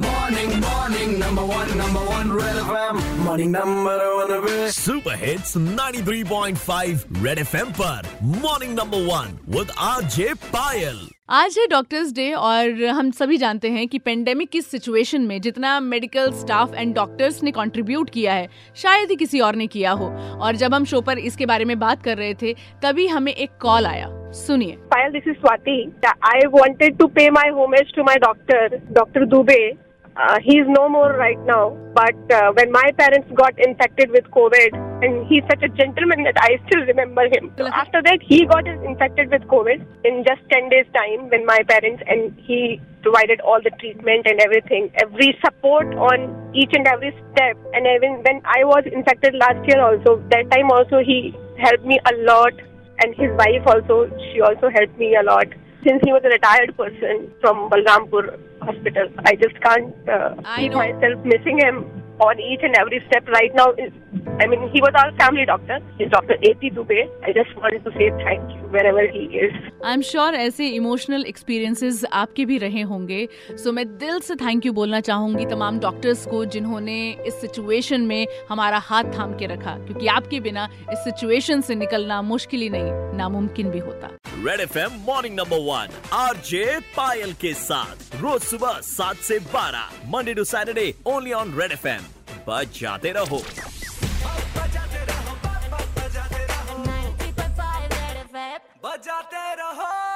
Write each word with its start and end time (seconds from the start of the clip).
Morning, 0.00 0.60
morning, 0.60 1.18
number 1.18 1.44
one, 1.44 1.78
number 1.78 2.00
one, 2.00 2.30
Red 2.30 2.56
FM. 2.56 3.24
Morning, 3.24 3.50
number 3.50 3.96
one, 4.16 4.32
Red 4.44 4.72
super 4.72 5.14
hits 5.18 5.56
93.5 5.56 7.24
red 7.24 7.38
FM 7.38 7.70
पर 7.80 8.08
morning 8.42 8.74
number 8.78 9.06
one 9.06 9.38
with 9.56 9.70
RJ 9.86 10.32
Payal 10.52 10.98
आज 11.28 11.54
है 11.58 11.66
doctors 11.66 12.12
day 12.14 12.32
और 12.32 12.82
हम 12.86 13.10
सभी 13.10 13.36
जानते 13.36 13.70
हैं 13.70 13.86
कि 13.88 13.98
पेंडेमिक 13.98 14.50
की 14.50 14.60
सिचुएशन 14.60 15.22
में 15.22 15.40
जितना 15.40 15.78
मेडिकल 15.80 16.30
स्टाफ 16.32 16.74
एंड 16.74 16.94
डॉक्टर्स 16.94 17.42
ने 17.42 17.50
कंट्रीब्यूट 17.50 18.10
किया 18.10 18.32
है, 18.32 18.46
शायद 18.76 19.10
ही 19.10 19.16
किसी 19.16 19.40
और 19.40 19.56
ने 19.56 19.66
किया 19.66 19.92
हो। 19.92 20.06
और 20.40 20.56
जब 20.56 20.74
हम 20.74 20.84
शो 20.84 21.00
पर 21.00 21.18
इसके 21.20 21.46
बारे 21.46 21.64
में 21.64 21.78
बात 21.78 22.02
कर 22.02 22.16
रहे 22.16 22.34
थे, 22.34 22.52
तभी 22.82 23.06
हमें 23.06 23.32
एक 23.32 23.58
कॉल 23.62 23.86
आया। 23.86 24.06
सुनिए। 24.36 24.76
Payal 24.94 25.12
this 25.12 25.28
is 25.28 25.36
Swati 25.36 25.80
I 26.04 26.46
wanted 26.52 26.98
to 26.98 27.06
pay 27.08 27.28
my 27.30 27.50
homage 27.50 27.94
to 27.96 28.02
my 28.02 28.16
doctor 28.18 28.80
doctor 28.92 29.26
Dubey 29.26 29.62
he 30.16 30.60
is 30.60 30.68
no 30.70 30.88
more 30.88 31.18
right 31.18 31.46
now 31.46 31.70
but 31.98 32.32
when 32.58 32.70
my 32.72 32.92
parents 32.92 33.32
got 33.32 33.60
infected 33.68 34.12
with 34.12 34.26
Covid 34.30 34.76
and 35.02 35.26
he's 35.26 35.42
such 35.50 35.62
a 35.62 35.68
gentleman 35.68 36.22
that 36.24 36.36
I 36.40 36.60
still 36.66 36.84
remember 36.86 37.24
him. 37.26 37.52
So 37.58 37.66
after 37.66 38.02
that, 38.02 38.18
he 38.22 38.46
got 38.46 38.66
infected 38.66 39.30
with 39.30 39.42
COVID 39.42 39.84
in 40.04 40.24
just 40.24 40.40
10 40.50 40.68
days' 40.68 40.86
time 40.94 41.28
when 41.28 41.44
my 41.46 41.60
parents, 41.68 42.02
and 42.06 42.36
he 42.38 42.80
provided 43.02 43.40
all 43.40 43.60
the 43.62 43.70
treatment 43.78 44.26
and 44.26 44.40
everything, 44.40 44.90
every 45.00 45.36
support 45.44 45.94
on 45.94 46.50
each 46.54 46.70
and 46.72 46.86
every 46.86 47.12
step. 47.32 47.56
And 47.72 47.86
even 47.86 48.22
when 48.24 48.42
I 48.44 48.64
was 48.64 48.84
infected 48.90 49.34
last 49.34 49.66
year 49.68 49.80
also, 49.80 50.22
that 50.30 50.50
time 50.50 50.70
also 50.70 50.98
he 50.98 51.34
helped 51.58 51.84
me 51.84 52.00
a 52.04 52.14
lot 52.24 52.52
and 53.00 53.14
his 53.14 53.30
wife 53.36 53.64
also 53.66 54.08
she 54.32 54.40
also 54.40 54.68
helped 54.70 54.98
me 54.98 55.16
a 55.16 55.22
lot 55.22 55.46
since 55.84 56.00
he 56.04 56.12
was 56.12 56.22
a 56.24 56.28
retired 56.28 56.76
person 56.76 57.30
from 57.40 57.68
balrampur 57.70 58.24
hospital 58.62 59.08
i 59.24 59.34
just 59.34 59.60
can't 59.60 59.94
uh, 60.08 60.34
I 60.44 60.60
keep 60.60 60.72
know. 60.72 60.78
myself 60.78 61.24
missing 61.24 61.58
him 61.58 61.84
on 62.20 62.40
each 62.40 62.60
and 62.62 62.74
every 62.76 63.04
step 63.08 63.28
right 63.28 63.54
now 63.54 63.72
is 63.72 63.92
i 64.38 64.46
mean 64.46 64.64
he 64.72 64.80
was 64.84 64.96
our 65.00 65.12
family 65.18 65.44
doctor. 65.46 65.76
He's 65.98 66.10
dr 66.10 66.36
ap 66.48 66.64
dubey. 66.78 67.02
I 67.28 67.32
just 67.32 67.52
wanted 67.60 67.84
to 67.84 67.92
say 67.92 68.08
thank 68.22 68.50
you 68.54 68.66
wherever 68.74 69.04
he 69.14 69.22
is. 69.44 69.54
I 69.84 69.92
am 69.92 70.00
sure 70.00 70.34
ऐसे 70.34 70.68
emotional 70.68 71.24
experiences 71.26 72.04
आपके 72.12 72.44
भी 72.44 72.58
रहे 72.58 72.82
होंगे। 72.82 73.28
सो 73.50 73.68
so, 73.68 73.74
मैं 73.74 73.86
दिल 73.98 74.18
से 74.20 74.34
thank 74.34 74.66
you 74.66 74.72
बोलना 74.72 75.00
चाहूँगी 75.00 75.46
तमाम 75.46 75.78
डॉक्टर्स 75.80 76.26
को 76.26 76.44
जिन्होंने 76.44 76.96
इस 77.26 77.40
सिचुएशन 77.40 78.00
में 78.00 78.26
हमारा 78.50 78.78
हाथ 78.78 79.04
थाम 79.18 79.32
के 79.34 79.46
रखा। 79.46 79.76
क्योंकि 79.86 80.06
आपके 80.06 80.40
बिना 80.40 80.68
इस 80.92 80.98
सिचुएशन 80.98 81.60
से 81.60 81.74
निकलना 81.74 82.20
मुश्किल 82.22 82.60
ही 82.60 82.68
नहीं 82.68 83.16
नामुमकिन 83.18 83.70
भी 83.70 83.78
होता। 83.78 84.10
Red 84.46 84.60
F 84.60 84.78
M 84.78 85.00
morning 85.06 85.36
number 85.40 85.58
one 85.70 86.00
RJ 86.12 86.78
Payal 86.96 87.32
के 87.32 87.54
साथ। 87.54 88.20
रोज 88.22 88.40
सुबह 88.42 88.80
सात 88.90 89.16
से 89.30 89.38
बारह 89.54 90.10
Monday 90.14 90.34
to 90.34 90.44
Saturday 90.44 90.94
only 91.06 91.32
on 91.32 91.58
red 91.60 91.72
FM 91.72 92.02
बच 92.48 92.80
जाते 92.80 93.10
रहो। 93.12 93.40
बजाते 98.96 99.54
रहो। 99.60 100.15